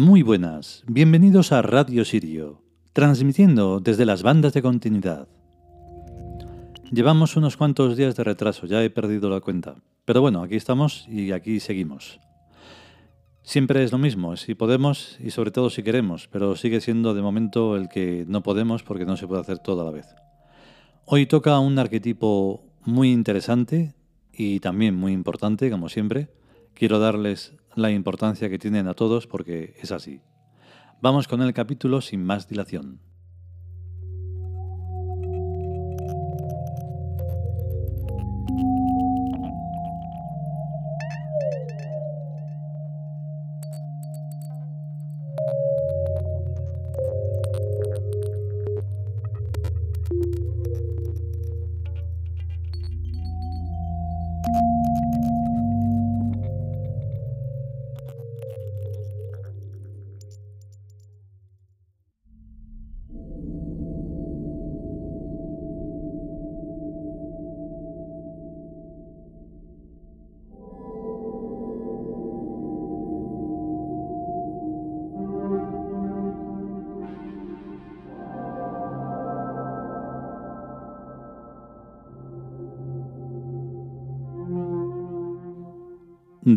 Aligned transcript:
Muy 0.00 0.22
buenas, 0.22 0.82
bienvenidos 0.86 1.52
a 1.52 1.60
Radio 1.60 2.06
Sirio, 2.06 2.62
transmitiendo 2.94 3.80
desde 3.80 4.06
las 4.06 4.22
bandas 4.22 4.54
de 4.54 4.62
continuidad. 4.62 5.28
Llevamos 6.90 7.36
unos 7.36 7.58
cuantos 7.58 7.98
días 7.98 8.16
de 8.16 8.24
retraso, 8.24 8.66
ya 8.66 8.82
he 8.82 8.88
perdido 8.88 9.28
la 9.28 9.42
cuenta. 9.42 9.74
Pero 10.06 10.22
bueno, 10.22 10.42
aquí 10.42 10.56
estamos 10.56 11.06
y 11.06 11.32
aquí 11.32 11.60
seguimos. 11.60 12.18
Siempre 13.42 13.84
es 13.84 13.92
lo 13.92 13.98
mismo, 13.98 14.38
si 14.38 14.54
podemos 14.54 15.18
y 15.20 15.32
sobre 15.32 15.50
todo 15.50 15.68
si 15.68 15.82
queremos, 15.82 16.28
pero 16.28 16.56
sigue 16.56 16.80
siendo 16.80 17.12
de 17.12 17.20
momento 17.20 17.76
el 17.76 17.90
que 17.90 18.24
no 18.26 18.42
podemos 18.42 18.82
porque 18.82 19.04
no 19.04 19.18
se 19.18 19.26
puede 19.26 19.42
hacer 19.42 19.58
todo 19.58 19.82
a 19.82 19.84
la 19.84 19.90
vez. 19.90 20.06
Hoy 21.04 21.26
toca 21.26 21.58
un 21.58 21.78
arquetipo 21.78 22.64
muy 22.86 23.12
interesante 23.12 23.92
y 24.32 24.60
también 24.60 24.96
muy 24.96 25.12
importante, 25.12 25.70
como 25.70 25.90
siempre. 25.90 26.30
Quiero 26.72 27.00
darles 27.00 27.59
la 27.74 27.90
importancia 27.90 28.48
que 28.48 28.58
tienen 28.58 28.88
a 28.88 28.94
todos 28.94 29.26
porque 29.26 29.74
es 29.80 29.92
así. 29.92 30.20
Vamos 31.00 31.28
con 31.28 31.42
el 31.42 31.52
capítulo 31.52 32.00
sin 32.00 32.24
más 32.24 32.48
dilación. 32.48 33.00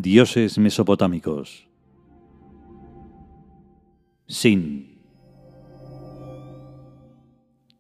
Dioses 0.02 0.58
mesopotámicos. 0.58 1.68
Sin. 4.28 5.02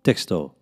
Texto. 0.01 0.55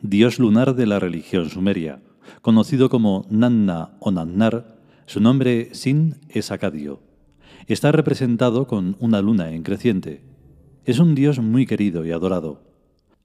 Dios 0.00 0.38
lunar 0.38 0.74
de 0.74 0.86
la 0.86 0.98
religión 0.98 1.48
sumeria, 1.48 2.02
conocido 2.42 2.88
como 2.90 3.26
Nanna 3.30 3.96
o 4.00 4.10
Nannar, 4.10 4.78
su 5.06 5.20
nombre 5.20 5.74
Sin 5.74 6.16
es 6.28 6.50
Acadio. 6.50 7.02
Está 7.66 7.92
representado 7.92 8.66
con 8.66 8.96
una 9.00 9.20
luna 9.22 9.52
en 9.52 9.62
creciente. 9.62 10.22
Es 10.84 10.98
un 10.98 11.14
dios 11.14 11.40
muy 11.40 11.66
querido 11.66 12.04
y 12.04 12.12
adorado. 12.12 12.75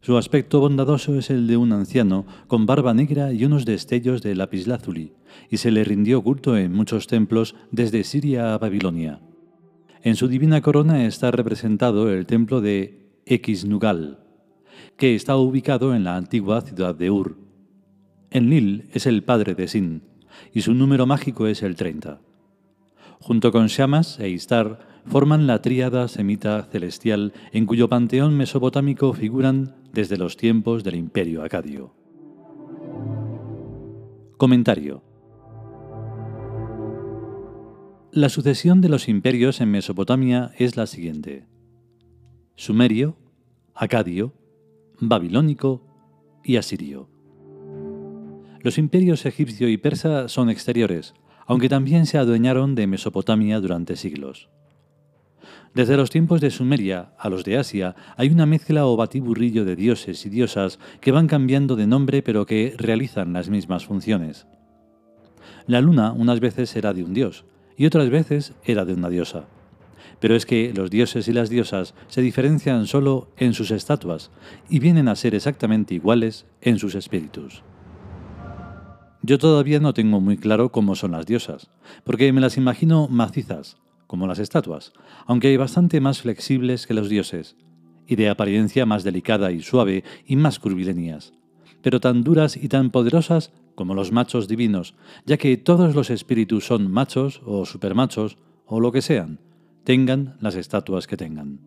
Su 0.01 0.17
aspecto 0.17 0.59
bondadoso 0.59 1.15
es 1.15 1.29
el 1.29 1.45
de 1.45 1.57
un 1.57 1.71
anciano 1.71 2.25
con 2.47 2.65
barba 2.65 2.91
negra 2.95 3.31
y 3.33 3.45
unos 3.45 3.65
destellos 3.65 4.23
de 4.23 4.33
lapislázuli, 4.33 5.13
y 5.51 5.57
se 5.57 5.69
le 5.69 5.83
rindió 5.83 6.23
culto 6.23 6.57
en 6.57 6.73
muchos 6.73 7.05
templos 7.05 7.55
desde 7.69 8.03
Siria 8.03 8.55
a 8.55 8.57
Babilonia. 8.57 9.21
En 10.01 10.15
su 10.15 10.27
divina 10.27 10.61
corona 10.61 11.05
está 11.05 11.29
representado 11.29 12.11
el 12.11 12.25
templo 12.25 12.61
de 12.61 13.11
Exnugal, 13.27 14.19
que 14.97 15.13
está 15.13 15.37
ubicado 15.37 15.93
en 15.93 16.03
la 16.03 16.17
antigua 16.17 16.61
ciudad 16.61 16.95
de 16.95 17.11
Ur. 17.11 17.37
Enlil 18.31 18.89
es 18.93 19.05
el 19.05 19.23
padre 19.23 19.53
de 19.53 19.67
Sin, 19.67 20.01
y 20.51 20.61
su 20.61 20.73
número 20.73 21.05
mágico 21.05 21.45
es 21.45 21.61
el 21.61 21.75
30. 21.75 22.19
Junto 23.19 23.51
con 23.51 23.67
Shamas 23.67 24.19
e 24.19 24.29
Istar 24.29 24.90
forman 25.05 25.47
la 25.47 25.61
tríada 25.61 26.07
semita 26.07 26.63
celestial 26.71 27.33
en 27.51 27.65
cuyo 27.65 27.89
panteón 27.89 28.35
mesopotámico 28.35 29.13
figuran 29.13 29.75
desde 29.93 30.17
los 30.17 30.37
tiempos 30.37 30.83
del 30.83 30.95
imperio 30.95 31.43
acadio. 31.43 31.93
Comentario. 34.37 35.03
La 38.11 38.27
sucesión 38.29 38.81
de 38.81 38.89
los 38.89 39.07
imperios 39.07 39.61
en 39.61 39.71
Mesopotamia 39.71 40.51
es 40.57 40.75
la 40.75 40.85
siguiente. 40.85 41.45
Sumerio, 42.55 43.17
Acadio, 43.73 44.33
Babilónico 44.99 45.87
y 46.43 46.57
Asirio. 46.57 47.09
Los 48.59 48.77
imperios 48.77 49.25
egipcio 49.25 49.69
y 49.69 49.77
persa 49.77 50.27
son 50.27 50.49
exteriores, 50.49 51.13
aunque 51.47 51.69
también 51.69 52.05
se 52.05 52.17
adueñaron 52.17 52.75
de 52.75 52.85
Mesopotamia 52.87 53.59
durante 53.59 53.95
siglos. 53.95 54.49
Desde 55.73 55.97
los 55.97 56.09
tiempos 56.09 56.41
de 56.41 56.51
Sumeria 56.51 57.13
a 57.17 57.29
los 57.29 57.43
de 57.43 57.57
Asia 57.57 57.95
hay 58.17 58.29
una 58.29 58.45
mezcla 58.45 58.85
o 58.85 58.97
batiburrillo 58.97 59.65
de 59.65 59.75
dioses 59.75 60.25
y 60.25 60.29
diosas 60.29 60.79
que 60.99 61.11
van 61.11 61.27
cambiando 61.27 61.75
de 61.75 61.87
nombre 61.87 62.21
pero 62.21 62.45
que 62.45 62.75
realizan 62.77 63.33
las 63.33 63.49
mismas 63.49 63.85
funciones. 63.85 64.47
La 65.67 65.81
luna 65.81 66.11
unas 66.11 66.39
veces 66.39 66.75
era 66.75 66.93
de 66.93 67.03
un 67.03 67.13
dios 67.13 67.45
y 67.77 67.85
otras 67.85 68.09
veces 68.09 68.53
era 68.63 68.85
de 68.85 68.93
una 68.93 69.09
diosa. 69.09 69.45
Pero 70.19 70.35
es 70.35 70.45
que 70.45 70.73
los 70.75 70.89
dioses 70.89 71.27
y 71.27 71.33
las 71.33 71.49
diosas 71.49 71.95
se 72.07 72.21
diferencian 72.21 72.85
solo 72.85 73.29
en 73.37 73.53
sus 73.53 73.71
estatuas 73.71 74.29
y 74.69 74.79
vienen 74.79 75.07
a 75.07 75.15
ser 75.15 75.33
exactamente 75.33 75.95
iguales 75.95 76.45
en 76.61 76.77
sus 76.77 76.95
espíritus. 76.95 77.63
Yo 79.23 79.37
todavía 79.37 79.79
no 79.79 79.93
tengo 79.93 80.19
muy 80.19 80.37
claro 80.37 80.71
cómo 80.71 80.95
son 80.95 81.11
las 81.11 81.25
diosas, 81.25 81.69
porque 82.03 82.31
me 82.33 82.41
las 82.41 82.57
imagino 82.57 83.07
macizas, 83.07 83.77
como 84.11 84.27
las 84.27 84.39
estatuas, 84.39 84.91
aunque 85.25 85.55
bastante 85.55 86.01
más 86.01 86.19
flexibles 86.19 86.85
que 86.85 86.93
los 86.93 87.07
dioses, 87.07 87.55
y 88.05 88.17
de 88.17 88.27
apariencia 88.27 88.85
más 88.85 89.05
delicada 89.05 89.53
y 89.53 89.61
suave 89.61 90.03
y 90.27 90.35
más 90.35 90.59
curvilíneas, 90.59 91.31
pero 91.81 92.01
tan 92.01 92.21
duras 92.21 92.57
y 92.57 92.67
tan 92.67 92.89
poderosas 92.89 93.53
como 93.73 93.95
los 93.95 94.11
machos 94.11 94.49
divinos, 94.49 94.95
ya 95.25 95.37
que 95.37 95.55
todos 95.55 95.95
los 95.95 96.09
espíritus 96.09 96.65
son 96.65 96.91
machos 96.91 97.41
o 97.45 97.65
supermachos 97.65 98.37
o 98.65 98.81
lo 98.81 98.91
que 98.91 99.01
sean, 99.01 99.39
tengan 99.85 100.35
las 100.41 100.55
estatuas 100.55 101.07
que 101.07 101.15
tengan. 101.15 101.61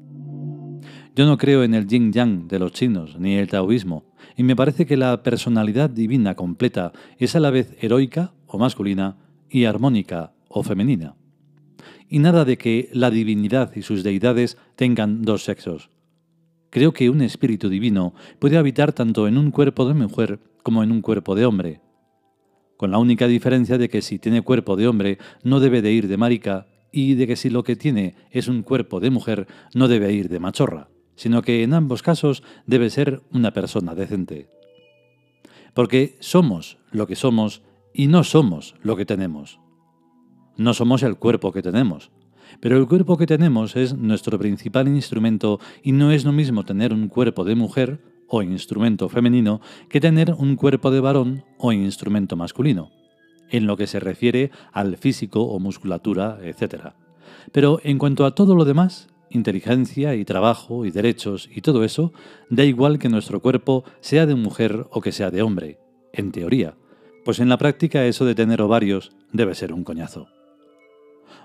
Yo 1.16 1.24
no 1.24 1.38
creo 1.38 1.62
en 1.62 1.72
el 1.72 1.86
yin 1.86 2.12
yang 2.12 2.46
de 2.46 2.58
los 2.58 2.72
chinos 2.72 3.18
ni 3.18 3.36
el 3.36 3.48
taoísmo, 3.48 4.04
y 4.36 4.42
me 4.42 4.54
parece 4.54 4.84
que 4.84 4.98
la 4.98 5.22
personalidad 5.22 5.88
divina 5.88 6.34
completa 6.34 6.92
es 7.16 7.36
a 7.36 7.40
la 7.40 7.48
vez 7.48 7.74
heroica 7.80 8.34
o 8.46 8.58
masculina 8.58 9.16
y 9.48 9.64
armónica 9.64 10.34
o 10.50 10.62
femenina 10.62 11.16
y 12.08 12.18
nada 12.18 12.44
de 12.44 12.58
que 12.58 12.88
la 12.92 13.10
divinidad 13.10 13.74
y 13.74 13.82
sus 13.82 14.02
deidades 14.02 14.56
tengan 14.76 15.22
dos 15.22 15.44
sexos. 15.44 15.90
Creo 16.70 16.92
que 16.92 17.10
un 17.10 17.22
espíritu 17.22 17.68
divino 17.68 18.14
puede 18.38 18.56
habitar 18.56 18.92
tanto 18.92 19.28
en 19.28 19.38
un 19.38 19.50
cuerpo 19.50 19.86
de 19.86 19.94
mujer 19.94 20.40
como 20.62 20.82
en 20.82 20.90
un 20.90 21.02
cuerpo 21.02 21.34
de 21.34 21.46
hombre, 21.46 21.80
con 22.76 22.90
la 22.90 22.98
única 22.98 23.26
diferencia 23.28 23.78
de 23.78 23.88
que 23.88 24.02
si 24.02 24.18
tiene 24.18 24.42
cuerpo 24.42 24.76
de 24.76 24.88
hombre 24.88 25.18
no 25.42 25.60
debe 25.60 25.82
de 25.82 25.92
ir 25.92 26.08
de 26.08 26.16
marica 26.16 26.66
y 26.90 27.14
de 27.14 27.26
que 27.26 27.36
si 27.36 27.50
lo 27.50 27.64
que 27.64 27.76
tiene 27.76 28.14
es 28.30 28.48
un 28.48 28.62
cuerpo 28.62 29.00
de 29.00 29.10
mujer 29.10 29.46
no 29.74 29.88
debe 29.88 30.12
ir 30.12 30.28
de 30.28 30.40
machorra, 30.40 30.88
sino 31.16 31.42
que 31.42 31.62
en 31.62 31.74
ambos 31.74 32.02
casos 32.02 32.42
debe 32.66 32.90
ser 32.90 33.22
una 33.32 33.52
persona 33.52 33.94
decente. 33.94 34.48
Porque 35.74 36.16
somos 36.20 36.78
lo 36.92 37.06
que 37.06 37.16
somos 37.16 37.62
y 37.92 38.06
no 38.06 38.24
somos 38.24 38.74
lo 38.82 38.96
que 38.96 39.06
tenemos. 39.06 39.60
No 40.56 40.74
somos 40.74 41.02
el 41.02 41.16
cuerpo 41.16 41.52
que 41.52 41.62
tenemos, 41.62 42.10
pero 42.60 42.76
el 42.76 42.86
cuerpo 42.86 43.16
que 43.16 43.26
tenemos 43.26 43.76
es 43.76 43.96
nuestro 43.96 44.38
principal 44.38 44.88
instrumento 44.88 45.58
y 45.82 45.92
no 45.92 46.12
es 46.12 46.24
lo 46.24 46.32
mismo 46.32 46.64
tener 46.64 46.92
un 46.92 47.08
cuerpo 47.08 47.44
de 47.44 47.54
mujer 47.54 48.00
o 48.28 48.42
instrumento 48.42 49.08
femenino 49.08 49.60
que 49.88 50.00
tener 50.00 50.32
un 50.32 50.56
cuerpo 50.56 50.90
de 50.90 51.00
varón 51.00 51.44
o 51.58 51.72
instrumento 51.72 52.36
masculino, 52.36 52.90
en 53.50 53.66
lo 53.66 53.76
que 53.76 53.86
se 53.86 54.00
refiere 54.00 54.50
al 54.72 54.96
físico 54.96 55.42
o 55.42 55.58
musculatura, 55.58 56.38
etc. 56.42 56.92
Pero 57.52 57.80
en 57.82 57.98
cuanto 57.98 58.24
a 58.24 58.34
todo 58.34 58.54
lo 58.54 58.64
demás, 58.64 59.08
inteligencia 59.30 60.14
y 60.14 60.24
trabajo 60.24 60.84
y 60.84 60.90
derechos 60.90 61.50
y 61.52 61.60
todo 61.60 61.84
eso, 61.84 62.12
da 62.48 62.64
igual 62.64 62.98
que 62.98 63.08
nuestro 63.08 63.40
cuerpo 63.40 63.84
sea 64.00 64.26
de 64.26 64.34
mujer 64.34 64.86
o 64.90 65.00
que 65.00 65.12
sea 65.12 65.30
de 65.30 65.42
hombre, 65.42 65.78
en 66.12 66.30
teoría, 66.30 66.76
pues 67.24 67.40
en 67.40 67.48
la 67.48 67.58
práctica 67.58 68.04
eso 68.04 68.24
de 68.24 68.34
tener 68.34 68.62
ovarios 68.62 69.12
debe 69.32 69.54
ser 69.54 69.72
un 69.72 69.82
coñazo. 69.82 70.28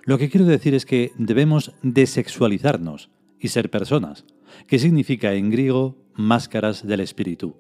Lo 0.04 0.18
que 0.18 0.30
quiero 0.30 0.46
decir 0.46 0.74
es 0.74 0.86
que 0.86 1.12
debemos 1.18 1.74
desexualizarnos 1.82 3.10
y 3.40 3.50
ser 3.50 3.70
personas, 3.70 4.26
que 4.68 4.80
significa 4.80 5.34
en 5.34 5.50
griego 5.50 5.98
máscaras 6.16 6.86
del 6.86 7.00
espíritu, 7.00 7.56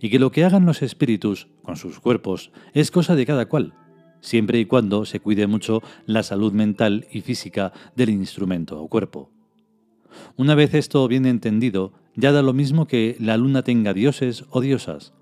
y 0.00 0.10
que 0.10 0.18
lo 0.18 0.32
que 0.32 0.44
hagan 0.44 0.66
los 0.66 0.82
espíritus 0.82 1.48
con 1.62 1.76
sus 1.76 2.00
cuerpos 2.00 2.52
es 2.72 2.90
cosa 2.90 3.14
de 3.14 3.26
cada 3.26 3.46
cual, 3.46 3.74
siempre 4.20 4.58
y 4.58 4.66
cuando 4.66 5.04
se 5.04 5.20
cuide 5.20 5.46
mucho 5.46 5.82
la 6.06 6.22
salud 6.22 6.52
mental 6.52 7.06
y 7.12 7.20
física 7.20 7.72
del 7.96 8.10
instrumento 8.10 8.80
o 8.82 8.88
cuerpo. 8.88 9.30
Una 10.36 10.54
vez 10.54 10.74
esto 10.74 11.06
bien 11.06 11.26
entendido, 11.26 11.92
ya 12.16 12.32
da 12.32 12.42
lo 12.42 12.52
mismo 12.52 12.86
que 12.86 13.16
la 13.20 13.36
luna 13.36 13.62
tenga 13.62 13.94
dioses 13.94 14.44
o 14.50 14.60
diosas, 14.60 15.12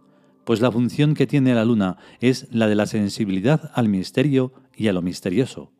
pues 0.44 0.60
la 0.60 0.72
función 0.72 1.14
que 1.14 1.26
tiene 1.26 1.54
la 1.54 1.64
luna 1.64 1.98
es 2.20 2.48
la 2.50 2.68
de 2.68 2.74
la 2.74 2.86
sensibilidad 2.86 3.70
al 3.74 3.88
misterio 3.88 4.54
y 4.74 4.88
a 4.88 4.94
lo 4.94 5.02
misterioso, 5.02 5.72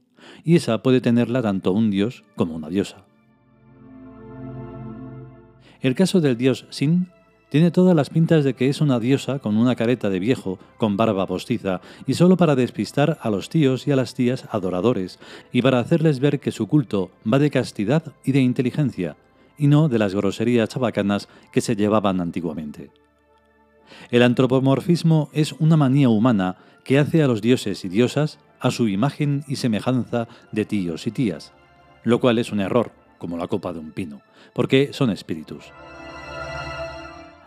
y 0.45 0.57
esa 0.57 0.83
puede 0.83 1.01
tenerla 1.01 1.43
tanto 1.43 1.73
un 1.73 1.91
dios 1.91 2.25
como 2.37 2.55
una 2.55 2.69
diosa. 2.69 3.05
El 5.81 5.95
caso 5.95 6.21
del 6.21 6.37
dios 6.37 6.67
Sin 6.71 7.09
tiene 7.51 7.71
todas 7.71 7.97
las 7.97 8.11
pintas 8.11 8.45
de 8.45 8.55
que 8.55 8.69
es 8.69 8.81
una 8.81 9.01
diosa 9.01 9.39
con 9.39 9.57
una 9.57 9.75
careta 9.75 10.11
de 10.11 10.19
viejo, 10.19 10.59
con 10.77 10.97
barba 10.97 11.27
postiza, 11.27 11.81
y 12.07 12.15
solo 12.15 12.37
para 12.37 12.57
despistar 12.57 13.19
a 13.23 13.31
los 13.31 13.49
tíos 13.49 13.87
y 13.87 13.93
a 13.93 13.97
las 13.97 14.15
tías 14.15 14.47
adoradores, 14.51 15.19
y 15.51 15.63
para 15.63 15.79
hacerles 15.79 16.21
ver 16.21 16.41
que 16.41 16.53
su 16.53 16.67
culto 16.67 17.11
va 17.31 17.39
de 17.39 17.51
castidad 17.51 18.13
y 18.23 18.33
de 18.33 18.41
inteligencia, 18.41 19.17
y 19.57 19.67
no 19.67 19.89
de 19.89 19.99
las 19.99 20.15
groserías 20.15 20.69
chabacanas 20.69 21.29
que 21.51 21.63
se 21.63 21.75
llevaban 21.75 22.21
antiguamente. 22.21 22.91
El 24.11 24.23
antropomorfismo 24.23 25.31
es 25.33 25.53
una 25.53 25.79
manía 25.79 26.11
humana 26.11 26.57
que 26.85 26.99
hace 26.99 27.23
a 27.23 27.27
los 27.27 27.41
dioses 27.41 27.83
y 27.85 27.89
diosas 27.89 28.39
a 28.61 28.71
su 28.71 28.89
imagen 28.89 29.45
y 29.49 29.57
semejanza 29.57 30.29
de 30.53 30.65
tíos 30.65 31.07
y 31.07 31.11
tías, 31.11 31.53
lo 32.05 32.21
cual 32.21 32.39
es 32.39 32.53
un 32.53 32.61
error, 32.61 32.93
como 33.19 33.37
la 33.37 33.49
copa 33.49 33.73
de 33.73 33.79
un 33.79 33.93
pino, 33.93 34.23
porque 34.53 34.91
son 34.93 35.11
espíritus. 35.11 35.73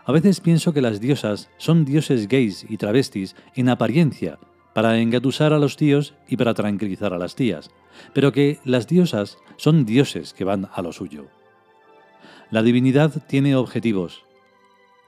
A 0.04 0.12
veces 0.12 0.40
pienso 0.40 0.72
que 0.72 0.82
las 0.82 1.00
diosas 1.00 1.48
son 1.58 1.84
dioses 1.84 2.28
gays 2.28 2.66
y 2.68 2.76
travestis 2.76 3.36
en 3.54 3.68
apariencia, 3.68 4.38
para 4.72 4.98
engatusar 4.98 5.52
a 5.52 5.58
los 5.58 5.76
tíos 5.76 6.14
y 6.28 6.36
para 6.36 6.54
tranquilizar 6.54 7.12
a 7.12 7.18
las 7.18 7.34
tías, 7.34 7.70
pero 8.12 8.32
que 8.32 8.58
las 8.64 8.86
diosas 8.86 9.38
son 9.56 9.84
dioses 9.84 10.32
que 10.32 10.44
van 10.44 10.68
a 10.72 10.82
lo 10.82 10.92
suyo. 10.92 11.26
La 12.50 12.62
divinidad 12.62 13.22
tiene 13.26 13.56
objetivos. 13.56 14.24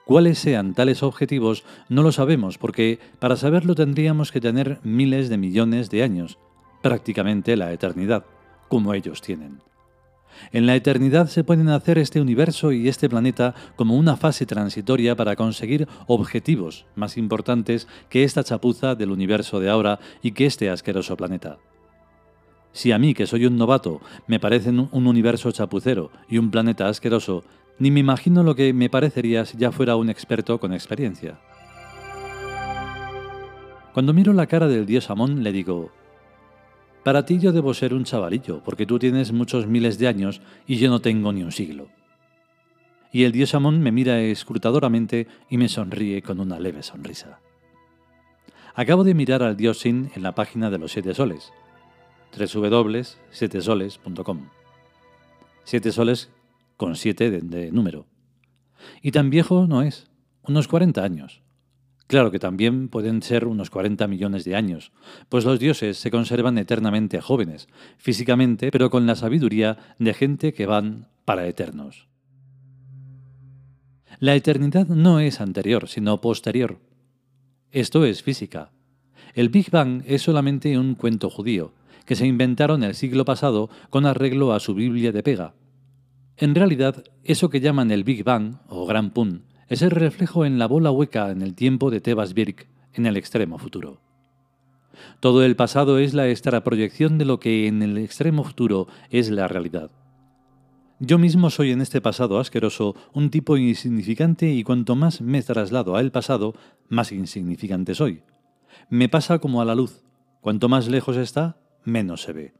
Cuáles 0.05 0.37
sean 0.37 0.75
tales 0.75 1.01
objetivos 1.01 1.63
no 1.89 2.03
lo 2.03 2.11
sabemos 2.11 2.59
porque 2.59 2.99
para 3.19 3.35
saberlo 3.35 3.73
tendríamos 3.73 4.31
que 4.31 4.39
tener 4.39 4.79
miles 4.83 5.29
de 5.29 5.37
millones 5.37 5.89
de 5.89 6.03
años, 6.03 6.37
prácticamente 6.83 7.57
la 7.57 7.73
eternidad, 7.73 8.23
como 8.69 8.93
ellos 8.93 9.21
tienen. 9.21 9.61
En 10.51 10.67
la 10.67 10.75
eternidad 10.75 11.27
se 11.27 11.43
pueden 11.43 11.69
hacer 11.69 11.97
este 11.97 12.21
universo 12.21 12.71
y 12.71 12.87
este 12.87 13.09
planeta 13.09 13.55
como 13.75 13.97
una 13.97 14.15
fase 14.15 14.45
transitoria 14.45 15.15
para 15.15 15.35
conseguir 15.35 15.87
objetivos 16.07 16.85
más 16.95 17.17
importantes 17.17 17.87
que 18.09 18.23
esta 18.23 18.43
chapuza 18.43 18.95
del 18.95 19.11
universo 19.11 19.59
de 19.59 19.69
ahora 19.69 19.99
y 20.21 20.33
que 20.33 20.45
este 20.45 20.69
asqueroso 20.69 21.17
planeta. 21.17 21.57
Si 22.73 22.91
a 22.91 22.99
mí, 22.99 23.13
que 23.13 23.25
soy 23.25 23.45
un 23.45 23.57
novato, 23.57 24.01
me 24.27 24.39
parecen 24.39 24.89
un 24.91 25.07
universo 25.07 25.51
chapucero 25.51 26.11
y 26.27 26.37
un 26.37 26.51
planeta 26.51 26.89
asqueroso, 26.89 27.45
ni 27.77 27.91
me 27.91 27.99
imagino 27.99 28.43
lo 28.43 28.55
que 28.55 28.73
me 28.73 28.89
parecería 28.89 29.45
si 29.45 29.57
ya 29.57 29.71
fuera 29.71 29.95
un 29.95 30.09
experto 30.09 30.59
con 30.59 30.73
experiencia. 30.73 31.39
Cuando 33.93 34.13
miro 34.13 34.33
la 34.33 34.47
cara 34.47 34.67
del 34.67 34.85
dios 34.85 35.09
Amón, 35.09 35.43
le 35.43 35.51
digo, 35.51 35.91
para 37.03 37.25
ti 37.25 37.39
yo 37.39 37.51
debo 37.51 37.73
ser 37.73 37.93
un 37.93 38.03
chavalillo, 38.03 38.61
porque 38.63 38.85
tú 38.85 38.99
tienes 38.99 39.31
muchos 39.31 39.67
miles 39.67 39.97
de 39.99 40.07
años 40.07 40.41
y 40.67 40.77
yo 40.77 40.89
no 40.89 41.01
tengo 41.01 41.31
ni 41.31 41.43
un 41.43 41.51
siglo. 41.51 41.87
Y 43.11 43.23
el 43.23 43.31
dios 43.31 43.55
Amón 43.55 43.81
me 43.81 43.93
mira 43.93 44.21
escrutadoramente 44.21 45.27
y 45.49 45.57
me 45.57 45.69
sonríe 45.69 46.21
con 46.21 46.39
una 46.39 46.59
leve 46.59 46.83
sonrisa. 46.83 47.39
Acabo 48.73 49.05
de 49.05 49.13
mirar 49.13 49.43
al 49.43 49.55
dios 49.55 49.79
Sin 49.79 50.11
en 50.15 50.23
la 50.23 50.35
página 50.35 50.69
de 50.69 50.77
los 50.77 50.91
siete 50.91 51.13
soles, 51.13 51.53
www.sietesoles.com. 52.37 54.49
Siete 55.63 55.93
soles 55.93 56.29
con 56.77 56.95
siete 56.95 57.31
de, 57.31 57.71
número. 57.71 58.07
Y 59.01 59.11
tan 59.11 59.29
viejo 59.29 59.67
no 59.67 59.81
es, 59.81 60.09
unos 60.43 60.67
40 60.67 61.03
años. 61.03 61.41
Claro 62.07 62.29
que 62.29 62.37
también 62.37 62.89
pueden 62.89 63.23
ser 63.23 63.47
unos 63.47 63.71
40 63.71 64.07
millones 64.07 64.45
de 64.45 64.55
años, 64.55 64.91
pues 65.27 65.43
los 65.43 65.59
dioses 65.59 65.97
se 65.97 66.11
conservan 66.11 66.57
eternamente 66.59 67.19
jóvenes, 67.19 67.67
físicamente, 67.97 68.69
pero 68.69 68.91
con 68.91 69.07
la 69.07 69.15
sabiduría 69.15 69.77
de 69.97 70.13
gente 70.13 70.53
que 70.53 70.67
van 70.67 71.07
para 71.25 71.47
eternos. 71.47 72.07
La 74.19 74.35
eternidad 74.35 74.87
no 74.87 75.19
es 75.19 75.41
anterior, 75.41 75.87
sino 75.87 76.21
posterior. 76.21 76.79
Esto 77.71 78.05
es 78.05 78.23
física. 78.23 78.71
El 79.33 79.49
Big 79.49 79.69
Bang 79.71 80.03
es 80.05 80.21
solamente 80.21 80.77
un 80.77 80.95
cuento 80.95 81.29
judío, 81.29 81.73
que 82.05 82.15
se 82.15 82.25
inventaron 82.25 82.83
el 82.83 82.95
siglo 82.95 83.25
pasado 83.25 83.69
con 83.89 84.05
arreglo 84.05 84.53
a 84.53 84.59
su 84.59 84.75
Biblia 84.75 85.11
de 85.11 85.23
pega. 85.23 85.53
En 86.37 86.53
realidad, 86.53 87.03
eso 87.23 87.49
que 87.49 87.61
llaman 87.61 87.91
el 87.91 88.03
Big 88.03 88.25
Bang, 88.25 88.57
o 88.67 88.85
Gran 88.85 89.11
Pun, 89.11 89.43
es 89.69 89.81
el 89.81 89.91
reflejo 89.91 90.45
en 90.45 90.59
la 90.59 90.67
bola 90.67 90.91
hueca 90.91 91.31
en 91.31 91.41
el 91.41 91.55
tiempo 91.55 91.89
de 91.89 92.01
Tebas 92.01 92.33
Birk, 92.33 92.67
en 92.93 93.05
el 93.05 93.15
extremo 93.15 93.57
futuro. 93.57 94.01
Todo 95.21 95.43
el 95.43 95.55
pasado 95.55 95.97
es 95.97 96.13
la 96.13 96.25
proyección 96.63 97.17
de 97.17 97.25
lo 97.25 97.39
que 97.39 97.67
en 97.67 97.81
el 97.81 97.97
extremo 97.97 98.43
futuro 98.43 98.87
es 99.09 99.29
la 99.29 99.47
realidad. 99.47 99.91
Yo 100.99 101.17
mismo 101.17 101.49
soy 101.49 101.71
en 101.71 101.81
este 101.81 102.01
pasado 102.01 102.39
asqueroso 102.39 102.95
un 103.13 103.29
tipo 103.29 103.57
insignificante 103.57 104.51
y 104.51 104.63
cuanto 104.63 104.95
más 104.95 105.21
me 105.21 105.41
traslado 105.41 105.95
al 105.95 106.11
pasado, 106.11 106.53
más 106.89 107.11
insignificante 107.11 107.95
soy. 107.95 108.23
Me 108.89 109.09
pasa 109.09 109.39
como 109.39 109.61
a 109.61 109.65
la 109.65 109.75
luz. 109.75 110.03
Cuanto 110.41 110.69
más 110.69 110.87
lejos 110.87 111.17
está, 111.17 111.57
menos 111.83 112.21
se 112.21 112.33
ve. 112.33 112.53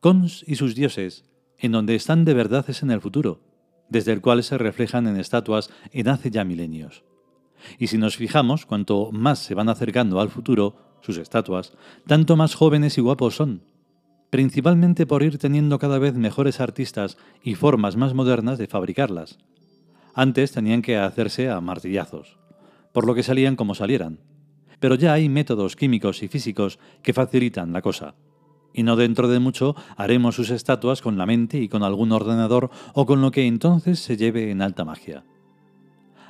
Cons 0.00 0.44
y 0.46 0.56
sus 0.56 0.74
dioses, 0.74 1.24
en 1.58 1.72
donde 1.72 1.94
están 1.94 2.24
de 2.24 2.34
verdad 2.34 2.64
es 2.68 2.82
en 2.82 2.90
el 2.90 3.00
futuro, 3.00 3.40
desde 3.88 4.12
el 4.12 4.20
cual 4.20 4.42
se 4.42 4.58
reflejan 4.58 5.06
en 5.06 5.16
estatuas 5.16 5.70
en 5.92 6.08
hace 6.08 6.30
ya 6.30 6.44
milenios. 6.44 7.04
Y 7.78 7.86
si 7.86 7.98
nos 7.98 8.16
fijamos, 8.16 8.66
cuanto 8.66 9.10
más 9.12 9.38
se 9.38 9.54
van 9.54 9.68
acercando 9.68 10.20
al 10.20 10.30
futuro, 10.30 10.98
sus 11.00 11.18
estatuas, 11.18 11.72
tanto 12.06 12.36
más 12.36 12.54
jóvenes 12.54 12.98
y 12.98 13.00
guapos 13.00 13.36
son, 13.36 13.62
principalmente 14.30 15.06
por 15.06 15.22
ir 15.22 15.38
teniendo 15.38 15.78
cada 15.78 15.98
vez 15.98 16.14
mejores 16.14 16.60
artistas 16.60 17.16
y 17.42 17.54
formas 17.54 17.96
más 17.96 18.14
modernas 18.14 18.58
de 18.58 18.66
fabricarlas. 18.66 19.38
Antes 20.14 20.52
tenían 20.52 20.82
que 20.82 20.96
hacerse 20.96 21.50
a 21.50 21.60
martillazos, 21.60 22.38
por 22.92 23.06
lo 23.06 23.14
que 23.14 23.22
salían 23.22 23.56
como 23.56 23.74
salieran, 23.74 24.20
pero 24.80 24.94
ya 24.96 25.12
hay 25.12 25.28
métodos 25.28 25.76
químicos 25.76 26.22
y 26.22 26.28
físicos 26.28 26.78
que 27.02 27.12
facilitan 27.12 27.72
la 27.72 27.82
cosa. 27.82 28.14
Y 28.76 28.82
no 28.82 28.96
dentro 28.96 29.28
de 29.28 29.38
mucho 29.38 29.76
haremos 29.96 30.34
sus 30.34 30.50
estatuas 30.50 31.00
con 31.00 31.16
la 31.16 31.26
mente 31.26 31.58
y 31.58 31.68
con 31.68 31.84
algún 31.84 32.10
ordenador 32.10 32.70
o 32.92 33.06
con 33.06 33.22
lo 33.22 33.30
que 33.30 33.46
entonces 33.46 34.00
se 34.00 34.16
lleve 34.16 34.50
en 34.50 34.60
alta 34.60 34.84
magia. 34.84 35.22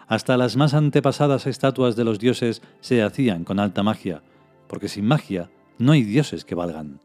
Hasta 0.07 0.37
las 0.37 0.57
más 0.57 0.75
antepasadas 0.75 1.47
estatuas 1.47 1.97
de 1.97 2.05
los 2.05 2.19
dioses 2.19 2.61
se 2.81 3.03
hacían 3.03 3.45
con 3.45 3.59
alta 3.59 3.83
magia, 3.83 4.23
porque 4.69 4.89
sin 4.89 5.07
magia 5.07 5.51
no 5.79 5.93
hay 5.93 6.03
dioses 6.03 6.45
que 6.45 6.55
valgan. 6.55 7.01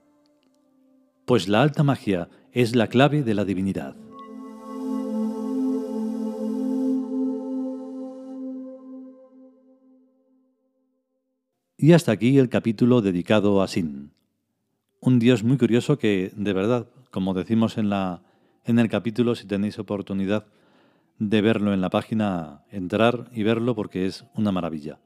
Pues 1.25 1.47
la 1.47 1.61
alta 1.61 1.83
magia 1.83 2.27
es 2.51 2.75
la 2.75 2.87
clave 2.87 3.23
de 3.23 3.33
la 3.33 3.45
divinidad. 3.45 3.95
Y 11.77 11.93
hasta 11.93 12.11
aquí 12.11 12.37
el 12.37 12.49
capítulo 12.49 13.01
dedicado 13.01 13.61
a 13.61 13.67
Sin. 13.69 14.18
Un 15.09 15.17
dios 15.17 15.43
muy 15.43 15.57
curioso 15.57 15.97
que, 15.97 16.31
de 16.35 16.53
verdad, 16.53 16.85
como 17.09 17.33
decimos 17.33 17.79
en, 17.79 17.89
la, 17.89 18.21
en 18.63 18.77
el 18.77 18.89
capítulo, 18.89 19.33
si 19.33 19.47
tenéis 19.47 19.79
oportunidad 19.79 20.45
de 21.17 21.41
verlo 21.41 21.73
en 21.73 21.81
la 21.81 21.89
página, 21.89 22.61
entrar 22.69 23.27
y 23.33 23.41
verlo 23.41 23.73
porque 23.73 24.05
es 24.05 24.25
una 24.35 24.51
maravilla. 24.51 24.99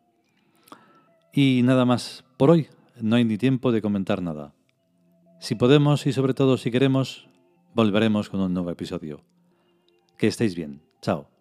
Y 1.31 1.61
nada 1.63 1.85
más 1.85 2.25
por 2.35 2.51
hoy, 2.51 2.67
no 2.99 3.15
hay 3.15 3.23
ni 3.23 3.37
tiempo 3.37 3.71
de 3.71 3.81
comentar 3.81 4.21
nada. 4.21 4.53
Si 5.39 5.55
podemos 5.55 6.05
y 6.05 6.11
sobre 6.11 6.33
todo 6.33 6.57
si 6.57 6.69
queremos, 6.69 7.29
volveremos 7.73 8.27
con 8.27 8.41
un 8.41 8.53
nuevo 8.53 8.71
episodio. 8.71 9.21
Que 10.17 10.27
estéis 10.27 10.53
bien. 10.53 10.81
Chao. 11.01 11.32